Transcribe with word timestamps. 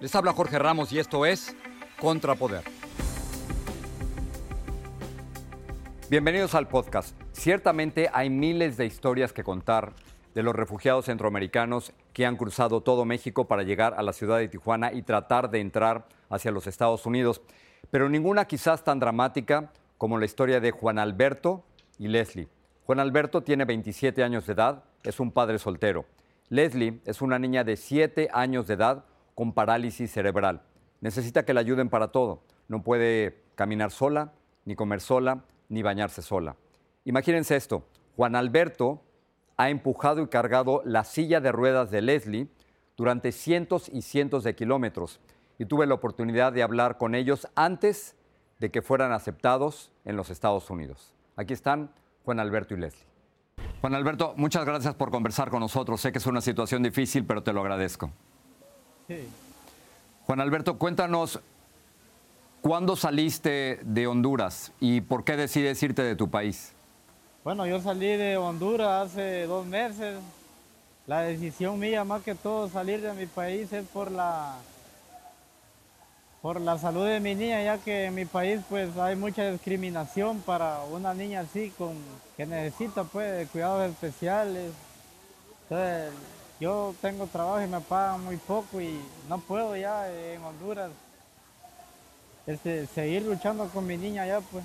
Les 0.00 0.14
habla 0.14 0.32
Jorge 0.32 0.58
Ramos 0.58 0.92
y 0.92 0.98
esto 0.98 1.24
es 1.24 1.56
Contrapoder. 2.00 2.62
Bienvenidos 6.10 6.54
al 6.54 6.68
podcast. 6.68 7.16
Ciertamente 7.32 8.10
hay 8.12 8.28
miles 8.28 8.76
de 8.76 8.86
historias 8.86 9.32
que 9.32 9.44
contar 9.44 9.92
de 10.34 10.42
los 10.42 10.54
refugiados 10.54 11.06
centroamericanos 11.06 11.92
que 12.12 12.26
han 12.26 12.36
cruzado 12.36 12.82
todo 12.82 13.04
México 13.04 13.46
para 13.46 13.62
llegar 13.62 13.94
a 13.96 14.02
la 14.02 14.12
ciudad 14.12 14.38
de 14.38 14.48
Tijuana 14.48 14.92
y 14.92 15.02
tratar 15.02 15.50
de 15.50 15.60
entrar 15.60 16.06
hacia 16.28 16.50
los 16.50 16.66
Estados 16.66 17.06
Unidos, 17.06 17.40
pero 17.90 18.08
ninguna 18.08 18.46
quizás 18.46 18.82
tan 18.82 18.98
dramática 18.98 19.70
como 19.96 20.18
la 20.18 20.24
historia 20.24 20.60
de 20.60 20.72
Juan 20.72 20.98
Alberto 20.98 21.64
y 21.98 22.08
Leslie. 22.08 22.48
Juan 22.84 22.98
Alberto 22.98 23.42
tiene 23.42 23.64
27 23.64 24.24
años 24.24 24.46
de 24.46 24.54
edad, 24.54 24.84
es 25.04 25.20
un 25.20 25.30
padre 25.30 25.58
soltero. 25.58 26.04
Leslie 26.48 27.00
es 27.06 27.22
una 27.22 27.38
niña 27.38 27.62
de 27.64 27.76
7 27.76 28.28
años 28.32 28.66
de 28.66 28.74
edad 28.74 29.04
con 29.34 29.52
parálisis 29.52 30.10
cerebral. 30.10 30.62
Necesita 31.00 31.44
que 31.44 31.54
la 31.54 31.60
ayuden 31.60 31.88
para 31.88 32.08
todo. 32.08 32.42
No 32.68 32.82
puede 32.82 33.42
caminar 33.54 33.90
sola, 33.90 34.32
ni 34.64 34.74
comer 34.74 35.00
sola, 35.00 35.44
ni 35.68 35.82
bañarse 35.82 36.22
sola. 36.22 36.56
Imagínense 37.04 37.56
esto, 37.56 37.86
Juan 38.16 38.36
Alberto 38.36 39.02
ha 39.56 39.70
empujado 39.70 40.22
y 40.22 40.28
cargado 40.28 40.82
la 40.84 41.04
silla 41.04 41.40
de 41.40 41.52
ruedas 41.52 41.90
de 41.90 42.02
Leslie 42.02 42.48
durante 42.96 43.32
cientos 43.32 43.88
y 43.92 44.02
cientos 44.02 44.44
de 44.44 44.54
kilómetros 44.54 45.20
y 45.58 45.66
tuve 45.66 45.86
la 45.86 45.94
oportunidad 45.94 46.52
de 46.52 46.62
hablar 46.62 46.96
con 46.96 47.14
ellos 47.14 47.48
antes 47.54 48.16
de 48.58 48.70
que 48.70 48.82
fueran 48.82 49.12
aceptados 49.12 49.92
en 50.04 50.16
los 50.16 50.30
Estados 50.30 50.70
Unidos. 50.70 51.14
Aquí 51.36 51.52
están 51.52 51.90
Juan 52.24 52.40
Alberto 52.40 52.74
y 52.74 52.78
Leslie. 52.78 53.06
Juan 53.80 53.94
Alberto, 53.94 54.34
muchas 54.36 54.64
gracias 54.64 54.94
por 54.94 55.10
conversar 55.10 55.50
con 55.50 55.60
nosotros. 55.60 56.00
Sé 56.00 56.10
que 56.10 56.18
es 56.18 56.26
una 56.26 56.40
situación 56.40 56.82
difícil, 56.82 57.26
pero 57.26 57.42
te 57.42 57.52
lo 57.52 57.60
agradezco. 57.60 58.10
Sí. 59.08 59.28
Juan 60.26 60.40
Alberto, 60.40 60.78
cuéntanos, 60.78 61.40
¿cuándo 62.62 62.96
saliste 62.96 63.80
de 63.82 64.06
Honduras 64.06 64.72
y 64.80 65.02
por 65.02 65.24
qué 65.24 65.36
decides 65.36 65.82
irte 65.82 66.02
de 66.02 66.16
tu 66.16 66.30
país? 66.30 66.72
Bueno, 67.44 67.66
yo 67.66 67.78
salí 67.82 68.06
de 68.06 68.38
Honduras 68.38 69.10
hace 69.10 69.46
dos 69.46 69.66
meses. 69.66 70.18
La 71.06 71.20
decisión 71.20 71.78
mía, 71.78 72.02
más 72.04 72.22
que 72.22 72.34
todo, 72.34 72.70
salir 72.70 73.02
de 73.02 73.12
mi 73.12 73.26
país 73.26 73.70
es 73.70 73.86
por 73.88 74.10
la, 74.10 74.54
por 76.40 76.58
la 76.58 76.78
salud 76.78 77.04
de 77.04 77.20
mi 77.20 77.34
niña, 77.34 77.62
ya 77.62 77.76
que 77.76 78.06
en 78.06 78.14
mi 78.14 78.24
país 78.24 78.62
pues 78.70 78.96
hay 78.96 79.14
mucha 79.14 79.50
discriminación 79.50 80.40
para 80.40 80.80
una 80.84 81.12
niña 81.12 81.40
así 81.40 81.70
con 81.76 81.92
que 82.38 82.46
necesita 82.46 83.04
pues 83.04 83.46
cuidados 83.50 83.90
especiales. 83.90 84.72
Entonces, 85.64 86.14
yo 86.60 86.94
tengo 87.00 87.26
trabajo 87.26 87.62
y 87.62 87.66
me 87.66 87.80
pagan 87.80 88.24
muy 88.24 88.36
poco 88.36 88.80
y 88.80 88.98
no 89.28 89.38
puedo 89.38 89.76
ya 89.76 90.10
en 90.12 90.42
Honduras 90.42 90.90
este, 92.46 92.86
seguir 92.86 93.22
luchando 93.22 93.66
con 93.68 93.86
mi 93.86 93.96
niña 93.96 94.22
allá 94.22 94.40
pues. 94.52 94.64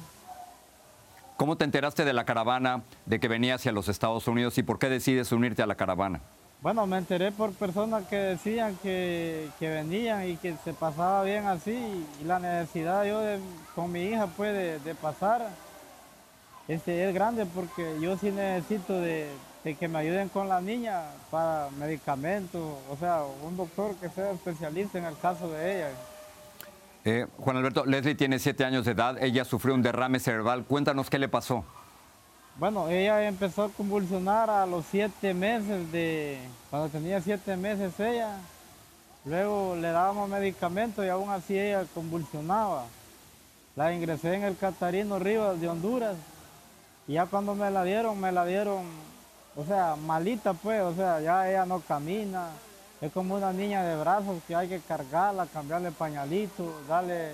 ¿Cómo 1.37 1.55
te 1.55 1.63
enteraste 1.63 2.03
de 2.03 2.11
la 2.13 2.25
caravana 2.25 2.81
de 3.05 3.19
que 3.19 3.27
venía 3.29 3.55
hacia 3.55 3.71
los 3.71 3.87
Estados 3.87 4.27
Unidos 4.27 4.57
y 4.57 4.63
por 4.63 4.77
qué 4.77 4.89
decides 4.89 5.31
unirte 5.31 5.61
a 5.61 5.65
la 5.67 5.75
caravana? 5.75 6.19
Bueno, 6.61 6.85
me 6.85 6.97
enteré 6.97 7.31
por 7.31 7.53
personas 7.53 8.03
que 8.07 8.17
decían 8.17 8.77
que, 8.83 9.47
que 9.59 9.69
venían 9.69 10.27
y 10.27 10.35
que 10.35 10.57
se 10.65 10.73
pasaba 10.73 11.23
bien 11.23 11.47
así 11.47 12.05
y 12.21 12.25
la 12.25 12.39
necesidad 12.39 13.05
yo 13.05 13.21
de- 13.21 13.39
con 13.73 13.89
mi 13.89 14.01
hija 14.03 14.27
pues 14.35 14.51
de, 14.53 14.79
de 14.79 14.95
pasar 14.95 15.47
este, 16.67 17.07
es 17.07 17.13
grande 17.13 17.45
porque 17.45 17.95
yo 18.01 18.17
sí 18.17 18.29
necesito 18.31 18.99
de, 18.99 19.29
de 19.63 19.75
que 19.75 19.87
me 19.87 19.99
ayuden 19.99 20.29
con 20.29 20.47
la 20.47 20.61
niña 20.61 21.03
para 21.29 21.69
medicamentos, 21.77 22.61
o 22.89 22.95
sea, 22.97 23.23
un 23.43 23.57
doctor 23.57 23.95
que 23.95 24.09
sea 24.09 24.31
especialista 24.31 24.97
en 24.97 25.05
el 25.05 25.17
caso 25.17 25.49
de 25.49 25.75
ella. 25.75 25.89
Eh, 27.05 27.27
Juan 27.37 27.57
Alberto, 27.57 27.85
Leslie 27.85 28.15
tiene 28.15 28.39
siete 28.39 28.65
años 28.65 28.85
de 28.85 28.91
edad, 28.91 29.21
ella 29.21 29.45
sufrió 29.45 29.73
un 29.73 29.81
derrame 29.81 30.19
cerebral. 30.19 30.63
Cuéntanos 30.65 31.09
qué 31.09 31.19
le 31.19 31.27
pasó. 31.27 31.63
Bueno, 32.57 32.89
ella 32.89 33.25
empezó 33.25 33.63
a 33.63 33.69
convulsionar 33.69 34.49
a 34.49 34.65
los 34.65 34.85
siete 34.85 35.33
meses 35.33 35.89
de, 35.93 36.37
cuando 36.69 36.89
tenía 36.89 37.21
siete 37.21 37.55
meses 37.55 37.97
ella. 37.99 38.37
Luego 39.23 39.77
le 39.77 39.89
dábamos 39.89 40.29
medicamentos 40.29 41.05
y 41.05 41.07
aún 41.07 41.29
así 41.29 41.57
ella 41.57 41.85
convulsionaba. 41.93 42.85
La 43.77 43.93
ingresé 43.93 44.33
en 44.33 44.43
el 44.43 44.57
Catarino 44.57 45.19
Rivas 45.19 45.61
de 45.61 45.69
Honduras. 45.69 46.17
Y 47.07 47.13
ya 47.13 47.27
cuando 47.27 47.55
me 47.55 47.71
la 47.71 47.85
dieron, 47.85 48.19
me 48.19 48.33
la 48.33 48.45
dieron, 48.45 48.83
o 49.59 49.65
sea, 49.65 49.97
malita 49.97 50.53
pues, 50.53 50.81
o 50.81 50.95
sea, 50.95 51.19
ya 51.19 51.49
ella 51.49 51.65
no 51.65 51.81
camina. 51.81 52.47
Es 53.01 53.11
como 53.11 53.35
una 53.35 53.51
niña 53.51 53.83
de 53.83 53.99
brazos 53.99 54.41
que 54.47 54.55
hay 54.55 54.69
que 54.69 54.79
cargarla, 54.79 55.45
cambiarle 55.47 55.91
pañalito, 55.91 56.81
darle 56.87 57.31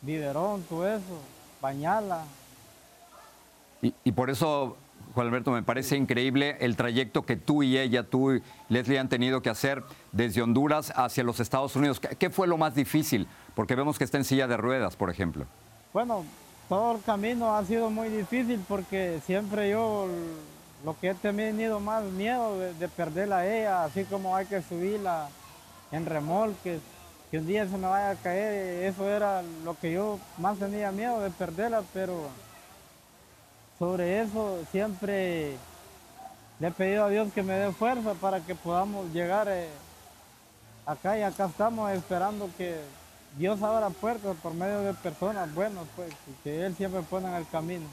biberón, 0.00 0.62
todo 0.62 0.88
eso, 0.88 1.20
bañarla. 1.60 2.24
Y, 3.82 3.92
y 4.04 4.12
por 4.12 4.30
eso, 4.30 4.78
Juan 5.14 5.26
Alberto, 5.26 5.50
me 5.50 5.62
parece 5.62 5.96
increíble 5.96 6.56
el 6.60 6.74
trayecto 6.74 7.26
que 7.26 7.36
tú 7.36 7.62
y 7.62 7.76
ella, 7.76 8.02
tú 8.02 8.32
y 8.32 8.42
Leslie 8.70 8.98
han 8.98 9.10
tenido 9.10 9.42
que 9.42 9.50
hacer 9.50 9.82
desde 10.10 10.40
Honduras 10.40 10.90
hacia 10.96 11.22
los 11.22 11.38
Estados 11.38 11.76
Unidos. 11.76 12.00
¿Qué, 12.00 12.16
qué 12.16 12.30
fue 12.30 12.46
lo 12.46 12.56
más 12.56 12.74
difícil? 12.74 13.26
Porque 13.54 13.74
vemos 13.74 13.98
que 13.98 14.04
está 14.04 14.16
en 14.16 14.24
silla 14.24 14.46
de 14.46 14.56
ruedas, 14.56 14.96
por 14.96 15.10
ejemplo. 15.10 15.44
Bueno, 15.92 16.24
todo 16.70 16.96
el 16.96 17.02
camino 17.02 17.54
ha 17.54 17.64
sido 17.64 17.90
muy 17.90 18.08
difícil 18.08 18.64
porque 18.66 19.20
siempre 19.26 19.68
yo 19.70 20.08
lo 20.84 20.98
que 20.98 21.10
he 21.10 21.14
tenido 21.14 21.80
más 21.80 22.02
miedo 22.04 22.58
de, 22.58 22.74
de 22.74 22.88
perderla 22.88 23.38
a 23.38 23.46
ella, 23.46 23.84
así 23.84 24.04
como 24.04 24.34
hay 24.34 24.46
que 24.46 24.62
subirla 24.62 25.28
en 25.92 26.06
remolques. 26.06 26.80
que 27.30 27.38
un 27.38 27.46
día 27.46 27.66
se 27.66 27.78
me 27.78 27.86
vaya 27.86 28.10
a 28.10 28.16
caer, 28.16 28.84
eso 28.84 29.08
era 29.08 29.42
lo 29.64 29.74
que 29.78 29.92
yo 29.92 30.18
más 30.38 30.58
tenía 30.58 30.92
miedo 30.92 31.20
de 31.20 31.30
perderla, 31.30 31.82
pero 31.94 32.28
sobre 33.78 34.20
eso 34.20 34.58
siempre 34.70 35.56
le 36.60 36.68
he 36.68 36.70
pedido 36.70 37.04
a 37.04 37.08
Dios 37.08 37.32
que 37.32 37.42
me 37.42 37.54
dé 37.54 37.72
fuerza 37.72 38.14
para 38.14 38.40
que 38.40 38.54
podamos 38.54 39.12
llegar 39.12 39.48
eh, 39.48 39.68
acá 40.86 41.18
y 41.18 41.22
acá 41.22 41.46
estamos 41.46 41.90
esperando 41.90 42.50
que 42.56 42.80
Dios 43.38 43.62
abra 43.62 43.88
puertas 43.90 44.36
por 44.42 44.52
medio 44.54 44.80
de 44.80 44.94
personas 44.94 45.52
buenas, 45.54 45.84
pues, 45.96 46.12
que 46.44 46.64
Él 46.64 46.76
siempre 46.76 47.00
pone 47.02 47.28
en 47.28 47.34
el 47.34 47.48
camino. 47.48 47.86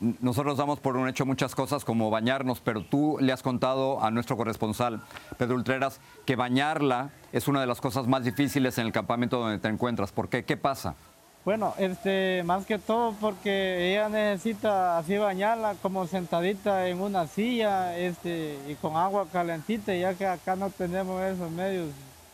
Nosotros 0.00 0.58
damos 0.58 0.80
por 0.80 0.96
un 0.96 1.08
hecho 1.08 1.24
muchas 1.24 1.54
cosas 1.54 1.84
como 1.84 2.10
bañarnos, 2.10 2.60
pero 2.60 2.84
tú 2.84 3.16
le 3.20 3.32
has 3.32 3.42
contado 3.42 4.02
a 4.02 4.10
nuestro 4.10 4.36
corresponsal, 4.36 5.00
Pedro 5.38 5.54
Ultreras, 5.54 6.00
que 6.26 6.34
bañarla 6.34 7.10
es 7.32 7.46
una 7.46 7.60
de 7.60 7.66
las 7.66 7.80
cosas 7.80 8.08
más 8.08 8.24
difíciles 8.24 8.76
en 8.78 8.86
el 8.86 8.92
campamento 8.92 9.38
donde 9.38 9.58
te 9.58 9.68
encuentras. 9.68 10.10
¿Por 10.10 10.28
qué? 10.28 10.44
¿Qué 10.44 10.56
pasa? 10.56 10.96
Bueno, 11.44 11.74
este, 11.76 12.42
más 12.44 12.64
que 12.64 12.78
todo 12.78 13.14
porque 13.20 13.92
ella 13.92 14.08
necesita 14.08 14.98
así 14.98 15.18
bañarla 15.18 15.74
como 15.82 16.06
sentadita 16.06 16.88
en 16.88 17.00
una 17.00 17.26
silla 17.26 17.96
este, 17.98 18.58
y 18.66 18.74
con 18.76 18.96
agua 18.96 19.26
calentita, 19.30 19.94
ya 19.94 20.14
que 20.14 20.26
acá 20.26 20.56
no 20.56 20.70
tenemos 20.70 21.22
esos 21.22 21.50
medios. 21.50 21.90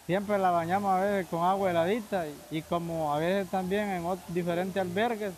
Siempre 0.07 0.39
la 0.39 0.51
bañamos 0.51 0.93
a 0.93 1.01
veces 1.01 1.27
con 1.27 1.45
agua 1.45 1.71
heladita 1.71 2.25
y, 2.51 2.63
como 2.63 3.13
a 3.13 3.19
veces 3.19 3.51
también 3.51 3.91
en 3.91 4.05
diferentes 4.29 4.81
albergues 4.81 5.33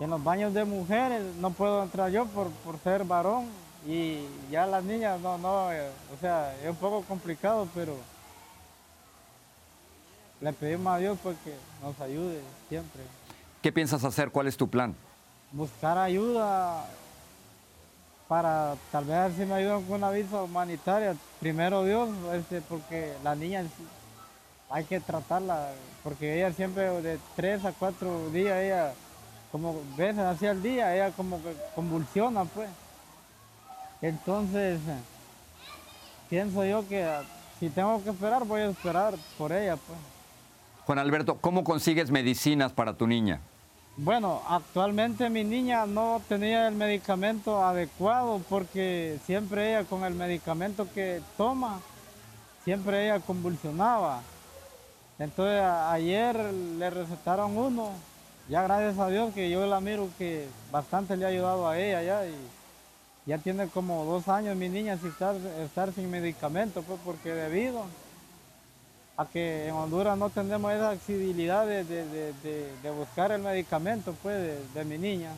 en 0.00 0.10
los 0.10 0.22
baños 0.22 0.54
de 0.54 0.64
mujeres 0.64 1.22
no 1.36 1.50
puedo 1.50 1.82
entrar 1.82 2.10
yo 2.10 2.26
por, 2.26 2.48
por 2.50 2.78
ser 2.78 3.04
varón 3.04 3.46
y 3.86 4.26
ya 4.50 4.66
las 4.66 4.84
niñas 4.84 5.20
no, 5.20 5.38
no, 5.38 5.72
eh, 5.72 5.90
o 6.14 6.20
sea, 6.20 6.54
es 6.62 6.70
un 6.70 6.76
poco 6.76 7.02
complicado, 7.02 7.68
pero 7.74 7.96
le 10.40 10.52
pedimos 10.52 10.92
a 10.92 10.98
Dios 10.98 11.18
porque 11.22 11.38
pues 11.42 11.56
nos 11.82 12.00
ayude 12.00 12.40
siempre. 12.68 13.02
¿Qué 13.62 13.72
piensas 13.72 14.04
hacer? 14.04 14.30
¿Cuál 14.30 14.46
es 14.46 14.56
tu 14.56 14.68
plan? 14.68 14.94
Buscar 15.52 15.98
ayuda 15.98 16.84
para 18.28 18.76
tal 18.92 19.04
vez 19.04 19.34
si 19.36 19.46
me 19.46 19.54
ayudan 19.54 19.82
con 19.84 19.96
una 19.96 20.10
visa 20.10 20.42
humanitaria. 20.42 21.16
Primero 21.40 21.84
Dios, 21.84 22.08
este, 22.34 22.60
porque 22.60 23.14
la 23.24 23.34
niña 23.34 23.64
hay 24.70 24.84
que 24.84 25.00
tratarla, 25.00 25.70
porque 26.04 26.36
ella 26.36 26.52
siempre 26.52 27.02
de 27.02 27.18
tres 27.34 27.64
a 27.64 27.72
cuatro 27.72 28.30
días 28.30 28.62
ella 28.62 28.92
como 29.50 29.80
veces 29.96 30.20
hacia 30.20 30.50
el 30.50 30.62
día, 30.62 30.94
ella 30.94 31.10
como 31.12 31.42
que 31.42 31.54
convulsiona, 31.74 32.44
pues. 32.44 32.68
Entonces, 34.02 34.80
pienso 36.28 36.64
yo 36.64 36.86
que 36.88 37.08
si 37.58 37.70
tengo 37.70 38.02
que 38.04 38.10
esperar, 38.10 38.44
voy 38.44 38.60
a 38.60 38.70
esperar 38.70 39.14
por 39.36 39.52
ella, 39.52 39.76
pues. 39.76 39.98
Juan 40.86 40.98
Alberto, 40.98 41.38
¿cómo 41.40 41.64
consigues 41.64 42.10
medicinas 42.10 42.72
para 42.72 42.94
tu 42.94 43.06
niña? 43.06 43.40
Bueno, 43.96 44.42
actualmente 44.48 45.28
mi 45.28 45.42
niña 45.42 45.84
no 45.84 46.22
tenía 46.28 46.68
el 46.68 46.76
medicamento 46.76 47.64
adecuado 47.64 48.40
porque 48.48 49.18
siempre 49.26 49.70
ella 49.70 49.84
con 49.84 50.04
el 50.04 50.14
medicamento 50.14 50.86
que 50.94 51.20
toma, 51.36 51.80
siempre 52.64 53.06
ella 53.06 53.18
convulsionaba. 53.18 54.20
Entonces 55.18 55.60
ayer 55.60 56.36
le 56.36 56.90
recetaron 56.90 57.56
uno 57.56 57.90
ya 58.48 58.62
gracias 58.62 58.98
a 58.98 59.08
Dios 59.08 59.32
que 59.34 59.50
yo 59.50 59.66
la 59.66 59.80
miro 59.80 60.08
que 60.18 60.48
bastante 60.72 61.16
le 61.16 61.24
ha 61.24 61.28
ayudado 61.28 61.68
a 61.68 61.78
ella 61.78 62.02
ya 62.02 62.26
y 62.26 62.34
ya 63.28 63.36
tiene 63.36 63.68
como 63.68 64.06
dos 64.06 64.26
años 64.28 64.56
mi 64.56 64.70
niña 64.70 64.96
sin 64.96 65.10
estar, 65.10 65.92
sin 65.92 66.10
medicamento, 66.10 66.82
pues 66.82 66.98
porque 67.04 67.34
debido 67.34 67.84
a 69.18 69.26
que 69.26 69.68
en 69.68 69.74
Honduras 69.74 70.16
no 70.16 70.30
tenemos 70.30 70.72
esa 70.72 70.90
accesibilidad 70.90 71.66
de, 71.66 72.92
buscar 72.96 73.30
el 73.32 73.42
medicamento 73.42 74.14
pues 74.22 74.56
de, 74.72 74.84
mi 74.86 74.96
niña. 74.96 75.30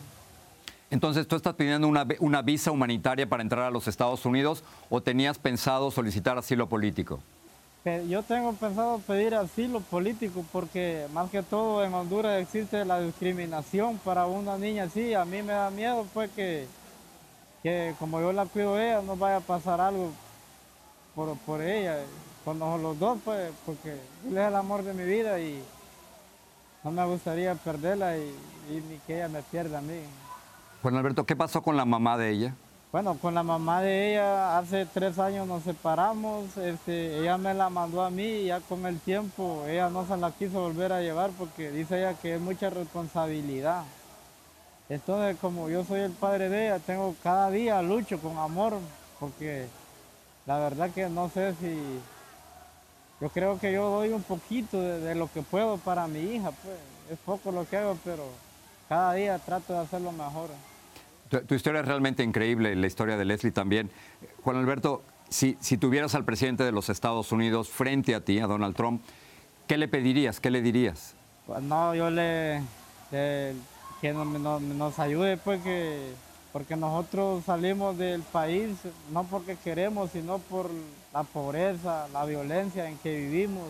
Entonces, 0.89 1.27
¿tú 1.27 1.35
estás 1.35 1.53
pidiendo 1.55 1.85
una, 1.87 2.07
una 2.19 2.41
visa 2.41 2.71
humanitaria 2.71 3.27
para 3.27 3.43
entrar 3.43 3.65
a 3.65 3.71
los 3.71 3.89
Estados 3.89 4.25
Unidos 4.25 4.63
o 4.89 5.01
tenías 5.01 5.37
pensado 5.37 5.91
solicitar 5.91 6.37
asilo 6.37 6.69
político? 6.69 7.19
Yo 7.83 8.21
tengo 8.21 8.53
pensado 8.53 8.99
pedir 8.99 9.33
asilo 9.33 9.79
político 9.79 10.45
porque 10.51 11.07
más 11.13 11.31
que 11.31 11.41
todo 11.41 11.83
en 11.83 11.91
Honduras 11.91 12.39
existe 12.39 12.85
la 12.85 13.01
discriminación 13.01 13.97
para 13.97 14.27
una 14.27 14.55
niña 14.55 14.83
así. 14.83 15.15
A 15.15 15.25
mí 15.25 15.41
me 15.41 15.53
da 15.53 15.71
miedo 15.71 16.05
pues 16.13 16.29
que, 16.35 16.67
que 17.63 17.95
como 17.97 18.21
yo 18.21 18.33
la 18.33 18.45
cuido 18.45 18.79
ella 18.79 19.01
no 19.01 19.15
vaya 19.15 19.37
a 19.37 19.41
pasar 19.41 19.81
algo 19.81 20.11
por, 21.15 21.35
por 21.39 21.59
ella, 21.59 21.97
con 22.45 22.59
los 22.59 22.99
dos 22.99 23.17
pues, 23.25 23.51
porque 23.65 23.93
él 24.27 24.37
es 24.37 24.47
el 24.47 24.55
amor 24.55 24.83
de 24.83 24.93
mi 24.93 25.03
vida 25.03 25.39
y 25.39 25.63
no 26.83 26.91
me 26.91 27.03
gustaría 27.05 27.55
perderla 27.55 28.15
y, 28.15 28.35
y 28.69 28.73
ni 28.89 28.97
que 29.07 29.15
ella 29.15 29.27
me 29.27 29.41
pierda 29.41 29.79
a 29.79 29.81
mí. 29.81 30.01
Juan 30.83 30.97
Alberto, 30.97 31.25
¿qué 31.25 31.35
pasó 31.35 31.63
con 31.63 31.75
la 31.75 31.85
mamá 31.85 32.15
de 32.15 32.29
ella? 32.29 32.55
Bueno, 32.91 33.17
con 33.17 33.33
la 33.33 33.41
mamá 33.41 33.81
de 33.81 34.11
ella 34.11 34.57
hace 34.57 34.85
tres 34.85 35.17
años 35.17 35.47
nos 35.47 35.63
separamos, 35.63 36.57
este, 36.57 37.19
ella 37.19 37.37
me 37.37 37.53
la 37.53 37.69
mandó 37.69 38.01
a 38.01 38.09
mí 38.09 38.25
y 38.25 38.45
ya 38.47 38.59
con 38.59 38.85
el 38.85 38.99
tiempo 38.99 39.63
ella 39.65 39.89
no 39.89 40.05
se 40.05 40.17
la 40.17 40.29
quiso 40.31 40.59
volver 40.59 40.91
a 40.91 40.99
llevar 40.99 41.29
porque 41.39 41.71
dice 41.71 41.99
ella 41.99 42.15
que 42.15 42.35
es 42.35 42.41
mucha 42.41 42.69
responsabilidad. 42.69 43.85
Entonces 44.89 45.37
como 45.39 45.69
yo 45.69 45.85
soy 45.85 46.01
el 46.01 46.11
padre 46.11 46.49
de 46.49 46.65
ella, 46.65 46.79
tengo 46.79 47.15
cada 47.23 47.49
día 47.49 47.81
lucho 47.81 48.19
con 48.19 48.37
amor 48.37 48.73
porque 49.21 49.67
la 50.45 50.59
verdad 50.59 50.91
que 50.91 51.07
no 51.07 51.29
sé 51.29 51.55
si, 51.61 51.77
yo 53.21 53.29
creo 53.29 53.57
que 53.57 53.71
yo 53.71 53.89
doy 53.89 54.09
un 54.09 54.23
poquito 54.23 54.81
de, 54.81 54.99
de 54.99 55.15
lo 55.15 55.31
que 55.31 55.43
puedo 55.43 55.77
para 55.77 56.07
mi 56.07 56.19
hija, 56.19 56.51
pues 56.51 56.75
es 57.09 57.19
poco 57.19 57.53
lo 57.53 57.65
que 57.69 57.77
hago, 57.77 57.97
pero 58.03 58.25
cada 58.89 59.13
día 59.13 59.39
trato 59.39 59.71
de 59.71 59.79
hacerlo 59.79 60.11
mejor. 60.11 60.49
Tu, 61.47 61.55
historia 61.55 61.79
es 61.79 61.87
realmente 61.87 62.23
increíble, 62.23 62.75
la 62.75 62.87
historia 62.87 63.15
de 63.15 63.23
Leslie 63.23 63.53
también. 63.53 63.89
Juan 64.43 64.57
Alberto, 64.57 65.01
si, 65.29 65.55
si 65.61 65.77
tuvieras 65.77 66.13
al 66.13 66.25
presidente 66.25 66.65
de 66.65 66.73
los 66.73 66.89
Estados 66.89 67.31
Unidos 67.31 67.69
frente 67.69 68.15
a 68.15 68.25
ti, 68.25 68.39
a 68.39 68.47
Donald 68.47 68.75
Trump, 68.75 69.01
¿qué 69.65 69.77
le 69.77 69.87
pedirías? 69.87 70.41
¿Qué 70.41 70.51
le 70.51 70.61
dirías? 70.61 71.15
Pues 71.47 71.63
no, 71.63 71.95
yo 71.95 72.09
le, 72.09 72.61
que 73.11 74.13
nos, 74.13 74.99
ayude 74.99 75.37
pues 75.37 75.61
porque 76.51 76.75
nosotros 76.75 77.45
salimos 77.45 77.97
del 77.97 78.23
país 78.23 78.75
no 79.13 79.23
porque 79.23 79.55
queremos, 79.55 80.11
sino 80.11 80.39
por 80.39 80.69
la 81.13 81.23
pobreza, 81.23 82.09
la 82.11 82.25
violencia 82.25 82.89
en 82.89 82.97
que 82.97 83.15
vivimos. 83.15 83.69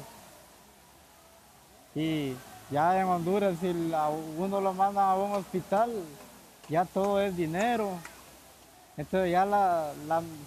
Y 1.93 2.33
ya 2.71 2.99
en 2.99 3.05
Honduras, 3.05 3.55
si 3.61 3.67
uno 4.37 4.61
lo 4.61 4.73
manda 4.73 5.11
a 5.11 5.15
un 5.15 5.33
hospital, 5.33 5.91
ya 6.69 6.85
todo 6.85 7.21
es 7.21 7.35
dinero. 7.35 7.91
Entonces 8.97 9.31
ya 9.31 9.45
la, 9.45 9.91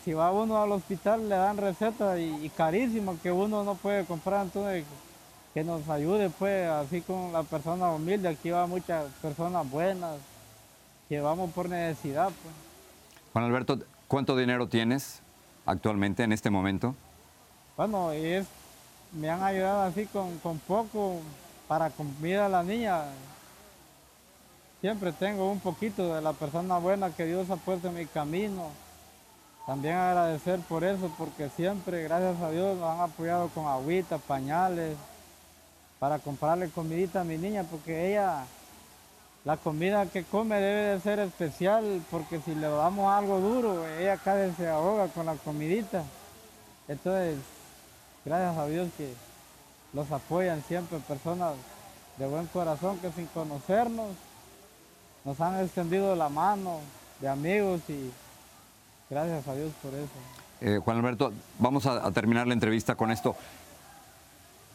si 0.04 0.12
va 0.12 0.30
uno 0.30 0.62
al 0.62 0.72
hospital 0.72 1.28
le 1.28 1.34
dan 1.34 1.56
recetas 1.56 2.18
y, 2.18 2.50
carísimas 2.56 3.18
que 3.20 3.32
uno 3.32 3.64
no 3.64 3.74
puede 3.74 4.04
comprar, 4.04 4.44
entonces 4.44 4.84
que 5.54 5.64
nos 5.64 5.88
ayude 5.88 6.30
pues, 6.30 6.68
así 6.68 7.00
con 7.00 7.32
la 7.32 7.42
persona 7.42 7.90
humilde, 7.90 8.28
aquí 8.28 8.50
va 8.50 8.66
muchas 8.66 9.06
personas 9.22 9.68
buenas, 9.70 10.16
que 11.08 11.20
vamos 11.20 11.50
por 11.52 11.68
necesidad 11.68 12.26
pues. 12.26 12.54
Juan 13.32 13.44
Alberto, 13.46 13.78
¿cuánto 14.08 14.36
dinero 14.36 14.68
tienes 14.68 15.20
actualmente 15.66 16.22
en 16.22 16.32
este 16.32 16.50
momento? 16.50 16.94
Bueno, 17.76 18.12
es, 18.12 18.46
me 19.12 19.30
han 19.30 19.42
ayudado 19.42 19.82
así 19.82 20.06
con, 20.06 20.38
con 20.38 20.58
poco 20.58 21.20
para 21.66 21.90
comida 21.90 22.46
a 22.46 22.48
la 22.48 22.62
niña, 22.62 23.04
Siempre 24.84 25.12
tengo 25.12 25.50
un 25.50 25.60
poquito 25.60 26.14
de 26.14 26.20
la 26.20 26.34
persona 26.34 26.76
buena 26.76 27.08
que 27.08 27.24
Dios 27.24 27.48
ha 27.48 27.56
puesto 27.56 27.88
en 27.88 27.94
mi 27.94 28.04
camino. 28.04 28.68
También 29.66 29.96
agradecer 29.96 30.60
por 30.60 30.84
eso, 30.84 31.10
porque 31.16 31.48
siempre, 31.48 32.02
gracias 32.02 32.38
a 32.42 32.50
Dios, 32.50 32.76
nos 32.76 32.90
han 32.90 33.00
apoyado 33.00 33.48
con 33.48 33.66
agüita, 33.66 34.18
pañales, 34.18 34.94
para 35.98 36.18
comprarle 36.18 36.68
comidita 36.68 37.22
a 37.22 37.24
mi 37.24 37.38
niña, 37.38 37.64
porque 37.70 38.10
ella, 38.10 38.44
la 39.46 39.56
comida 39.56 40.04
que 40.04 40.22
come 40.22 40.56
debe 40.56 40.92
de 40.92 41.00
ser 41.00 41.18
especial, 41.18 42.02
porque 42.10 42.42
si 42.42 42.54
le 42.54 42.68
damos 42.68 43.10
algo 43.10 43.40
duro, 43.40 43.88
ella 43.98 44.18
casi 44.18 44.54
se 44.54 44.68
ahoga 44.68 45.08
con 45.08 45.24
la 45.24 45.36
comidita. 45.36 46.04
Entonces, 46.88 47.38
gracias 48.22 48.58
a 48.58 48.66
Dios 48.66 48.90
que 48.98 49.14
los 49.94 50.12
apoyan 50.12 50.62
siempre 50.68 50.98
personas 50.98 51.54
de 52.18 52.26
buen 52.26 52.46
corazón 52.48 52.98
que 52.98 53.10
sin 53.12 53.24
conocernos 53.28 54.08
nos 55.24 55.40
han 55.40 55.60
extendido 55.60 56.14
la 56.14 56.28
mano 56.28 56.80
de 57.20 57.28
amigos 57.28 57.80
y 57.88 58.10
gracias 59.08 59.46
a 59.48 59.54
Dios 59.54 59.72
por 59.82 59.94
eso. 59.94 60.08
Eh, 60.60 60.78
Juan 60.82 60.98
Alberto, 60.98 61.32
vamos 61.58 61.86
a, 61.86 62.10
terminar 62.12 62.46
la 62.46 62.54
entrevista 62.54 62.94
con 62.94 63.10
esto. 63.10 63.34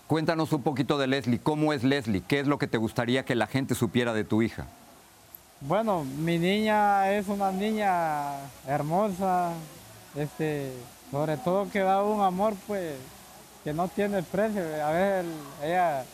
Cuéntanos 0.08 0.52
un 0.54 0.64
poquito 0.64 0.98
de 0.98 1.08
Leslie. 1.08 1.40
¿Cómo 1.40 1.72
es 1.72 1.84
Leslie? 1.84 2.22
¿Qué 2.28 2.40
es 2.40 2.48
lo 2.48 2.58
que 2.58 2.68
te 2.68 2.78
gustaría 2.78 3.26
que 3.26 3.36
la 3.36 3.48
gente 3.48 3.76
supiera 3.76 4.14
de 4.14 4.24
tu 4.24 4.42
hija? 4.42 4.66
Bueno, 5.62 6.04
mi 6.04 6.40
niña 6.40 7.12
es 7.12 7.28
una 7.28 7.52
niña 7.52 8.40
hermosa, 8.66 9.52
este, 10.16 10.74
sobre 11.12 11.38
todo 11.38 11.70
que 11.70 11.80
da 11.80 12.02
un 12.04 12.22
amor, 12.22 12.56
pues, 12.66 12.96
que 13.64 13.74
no 13.74 13.88
tiene 13.88 14.24
precio. 14.24 14.62
A 14.84 14.92
veces 14.92 15.26
ella, 15.64 16.06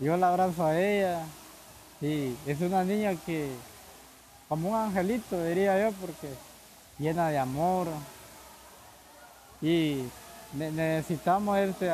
yo 0.00 0.16
la 0.16 0.30
abrazo 0.30 0.64
a 0.64 0.80
ella 0.80 1.24
y 2.00 2.34
es 2.46 2.60
una 2.60 2.84
niña 2.84 3.14
que, 3.26 3.50
como 4.48 4.70
un 4.70 4.76
angelito 4.76 5.42
diría 5.44 5.80
yo, 5.80 5.92
porque 6.00 6.28
llena 6.98 7.28
de 7.28 7.38
amor 7.38 7.88
y 9.60 10.04
necesitamos 10.54 11.58
este, 11.58 11.90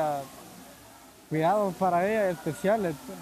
cuidados 1.29 1.73
para 1.75 2.07
ella 2.07 2.29
especiales. 2.29 2.95
Pues. 3.05 3.17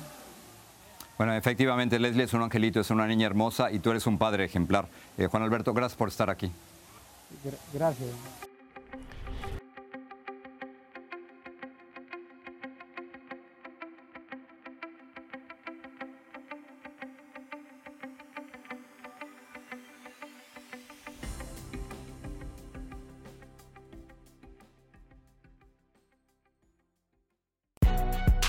Bueno, 1.18 1.34
efectivamente, 1.36 2.00
Leslie 2.00 2.24
es 2.24 2.34
un 2.34 2.42
angelito, 2.42 2.80
es 2.80 2.90
una 2.90 3.08
niña 3.08 3.28
hermosa 3.28 3.72
y 3.72 3.80
tú 3.80 3.92
eres 3.92 4.08
un 4.08 4.18
padre 4.18 4.46
ejemplar. 4.46 4.88
Eh, 5.18 5.28
Juan 5.28 5.44
Alberto, 5.44 5.74
gracias 5.74 5.98
por 5.98 6.10
estar 6.10 6.30
aquí. 6.30 6.52
Gracias. 7.74 8.10